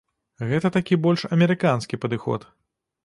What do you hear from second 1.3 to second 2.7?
амерыканскі падыход.